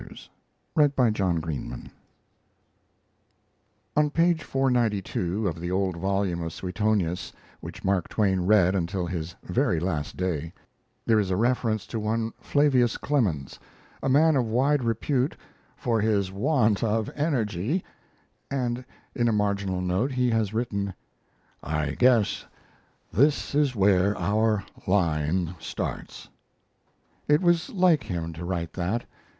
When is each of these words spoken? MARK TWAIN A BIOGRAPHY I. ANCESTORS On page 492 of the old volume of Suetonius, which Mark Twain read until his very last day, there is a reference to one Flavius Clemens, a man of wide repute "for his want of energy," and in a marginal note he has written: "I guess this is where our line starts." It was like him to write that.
MARK 0.75 0.95
TWAIN 0.95 1.09
A 1.09 1.11
BIOGRAPHY 1.11 1.23
I. 1.25 1.59
ANCESTORS 1.61 1.91
On 3.95 4.09
page 4.09 4.41
492 4.43 5.47
of 5.47 5.59
the 5.59 5.69
old 5.69 5.95
volume 5.95 6.41
of 6.41 6.51
Suetonius, 6.51 7.31
which 7.59 7.83
Mark 7.83 8.07
Twain 8.09 8.39
read 8.41 8.73
until 8.73 9.05
his 9.05 9.35
very 9.43 9.79
last 9.79 10.17
day, 10.17 10.51
there 11.05 11.19
is 11.19 11.29
a 11.29 11.35
reference 11.35 11.85
to 11.85 11.99
one 11.99 12.33
Flavius 12.39 12.97
Clemens, 12.97 13.59
a 14.01 14.09
man 14.09 14.35
of 14.35 14.47
wide 14.47 14.83
repute 14.83 15.37
"for 15.77 16.01
his 16.01 16.31
want 16.31 16.83
of 16.83 17.07
energy," 17.13 17.83
and 18.49 18.83
in 19.13 19.27
a 19.27 19.31
marginal 19.31 19.81
note 19.81 20.13
he 20.13 20.31
has 20.31 20.51
written: 20.51 20.95
"I 21.61 21.91
guess 21.91 22.43
this 23.13 23.53
is 23.53 23.75
where 23.75 24.17
our 24.17 24.63
line 24.87 25.53
starts." 25.59 26.27
It 27.27 27.43
was 27.43 27.69
like 27.69 28.01
him 28.01 28.33
to 28.33 28.43
write 28.45 28.73
that. 28.73 29.05